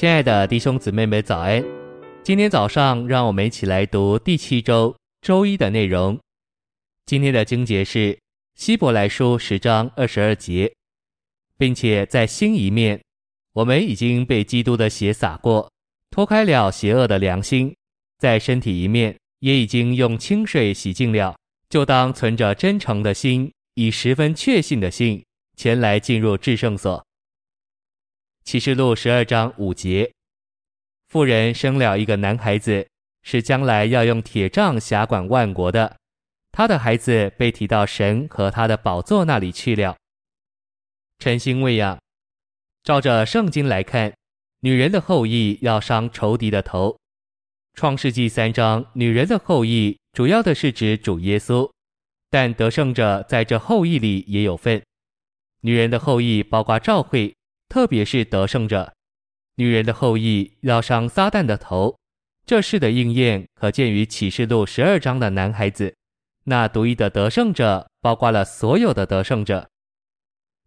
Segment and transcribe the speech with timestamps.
[0.00, 1.60] 亲爱的弟兄姊妹们，早安！
[2.22, 6.16] 今天早上，让我们一起来读第七周周一的内容。
[7.04, 8.16] 今天的经节是
[8.54, 10.72] 希伯来书十章二十二节，
[11.56, 13.02] 并且在心一面，
[13.54, 15.68] 我们已经被基督的血洒过，
[16.12, 17.72] 脱开了邪恶的良心；
[18.20, 21.36] 在身体一面，也已经用清水洗净了，
[21.68, 25.24] 就当存着真诚的心，以十分确信的信，
[25.56, 27.04] 前来进入至圣所。
[28.48, 30.10] 启示录十二章五节，
[31.08, 32.88] 妇人生了一个男孩子，
[33.22, 35.98] 是将来要用铁杖辖管万国的。
[36.50, 39.94] 他的孩子被提到神和他的宝座那里去了。
[41.18, 42.00] 晨星喂养，
[42.82, 44.14] 照着圣经来看，
[44.60, 46.96] 女人的后裔要伤仇敌的头。
[47.74, 51.70] 创世纪三章，女人的后裔主要的是指主耶稣，
[52.30, 54.82] 但得胜者在这后裔里也有份。
[55.60, 57.34] 女人的后裔包括教会。
[57.68, 58.92] 特别是得胜者，
[59.56, 61.98] 女人的后裔要伤撒旦的头，
[62.46, 65.94] 这事的应验可见于启示录十二章的男孩子。
[66.44, 69.68] 那独一的得胜者包括了所有的得胜者。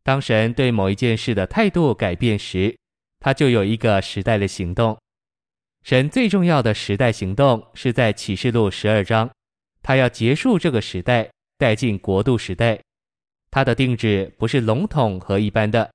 [0.03, 2.77] 当神对某一件事的态度改变时，
[3.19, 4.97] 他就有一个时代的行动。
[5.83, 9.31] 神最重要的时代行动是在启示录十二章，
[9.81, 12.79] 他要结束这个时代，带进国度时代。
[13.49, 15.91] 他的定旨不是笼统和一般的。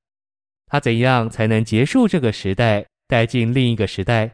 [0.66, 4.32] 他怎样才能结束这个时代，带进另一个时代？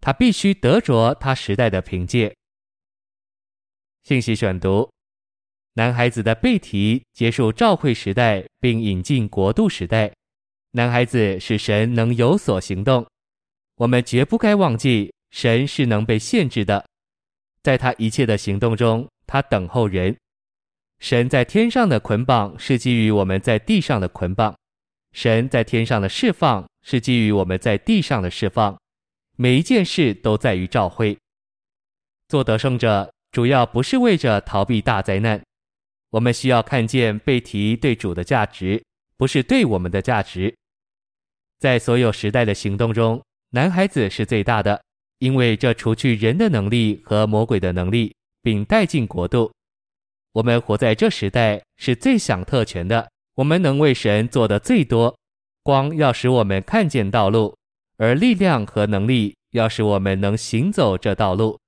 [0.00, 2.34] 他必须得着他时代的凭借。
[4.02, 4.90] 信息选读：
[5.72, 10.12] 男孩子的背提结束召会时代，并引进国度时代。
[10.72, 13.06] 男孩子使神能有所行动。
[13.76, 16.84] 我们绝不该忘记，神是能被限制的。
[17.62, 20.14] 在他一切的行动中，他等候人。
[20.98, 24.54] 神在天上的捆绑是基于我们在地上的捆绑。
[25.14, 28.76] 神在天上的释放是基于我们在地上的释放，
[29.36, 31.16] 每一件事都在于召会。
[32.28, 35.40] 做得胜者主要不是为着逃避大灾难，
[36.10, 38.82] 我们需要看见被提对主的价值，
[39.16, 40.52] 不是对我们的价值。
[41.60, 44.82] 在所有时代的行动中，男孩子是最大的，
[45.20, 49.52] 因为这除去人的能力和魔鬼的能力，并带进国度。
[50.32, 53.08] 我们活在这时代是最享特权的。
[53.36, 55.18] 我们能为神做的最多，
[55.62, 57.56] 光要使我们看见道路，
[57.96, 61.58] 而力量和能力要使我们能行走这道路。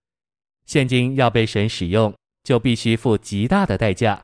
[0.64, 4.22] 现今要被神使用，就必须付极大的代价。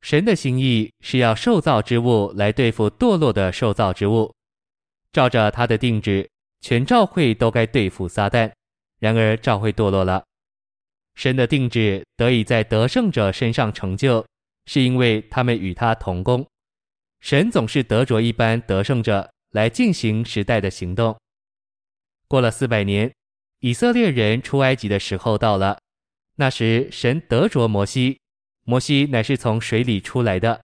[0.00, 4.34] 神的心意是要受造之物来对付堕落的受造之物，
[5.12, 6.28] 照着他的定旨，
[6.60, 8.50] 全教会都该对付撒旦。
[8.98, 10.24] 然而教会堕落了，
[11.14, 14.24] 神的定旨得以在得胜者身上成就，
[14.66, 16.44] 是因为他们与他同工。
[17.22, 21.16] 神总是得着一般得胜者来进行时代的行动。
[22.26, 23.10] 过了四百年，
[23.60, 25.78] 以色列人出埃及的时候到了。
[26.34, 28.18] 那时，神得着摩西，
[28.64, 30.60] 摩西乃是从水里出来的。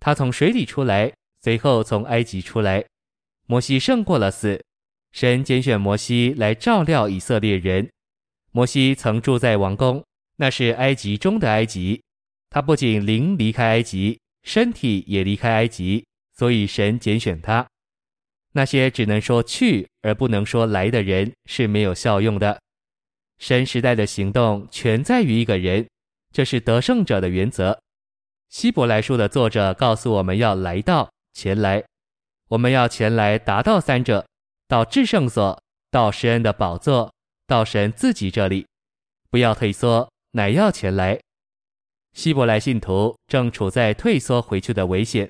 [0.00, 1.12] 他从水里出来，
[1.42, 2.84] 随后从埃及出来。
[3.46, 4.60] 摩西胜过了死。
[5.12, 7.88] 神拣选摩西来照料以色列人。
[8.50, 10.04] 摩西曾住在王宫，
[10.36, 12.02] 那是埃及中的埃及。
[12.50, 14.18] 他不仅灵离开埃及。
[14.44, 16.06] 身体也离开埃及，
[16.36, 17.66] 所以神拣选他。
[18.52, 22.60] 那些只能说去而不能说来的人是没有效用的。
[23.38, 25.88] 神时代的行动全在于一个人，
[26.32, 27.76] 这是得胜者的原则。
[28.48, 31.82] 希伯来书的作者告诉我们要来到前来，
[32.48, 34.24] 我们要前来达到三者：
[34.68, 35.60] 到至圣所，
[35.90, 37.12] 到施恩的宝座，
[37.48, 38.64] 到神自己这里。
[39.30, 41.18] 不要退缩，乃要前来。
[42.14, 45.28] 希伯来信徒正处在退缩回去的危险，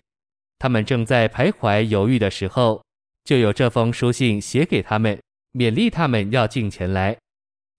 [0.59, 2.85] 他们正在徘徊犹豫的时候，
[3.25, 5.19] 就有这封书信写给他们，
[5.55, 7.17] 勉励他们要进前来。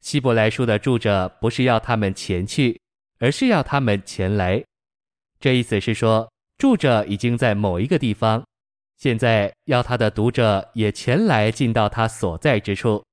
[0.01, 2.79] 希伯来书的著者不是要他们前去，
[3.19, 4.63] 而是要他们前来。
[5.39, 6.27] 这意思是说，
[6.57, 8.43] 著者已经在某一个地方，
[8.97, 13.03] 现在要他的读者也前来进到他所在之处。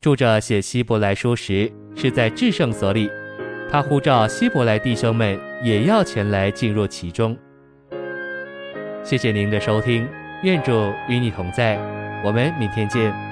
[0.00, 3.08] 著者写希伯来书时是在至圣所里。
[3.72, 7.34] 他呼召希伯来弟兄们也要前来进入其中。
[9.02, 10.06] 谢谢您的收听，
[10.42, 11.78] 愿主与你同在，
[12.22, 13.31] 我们明天见。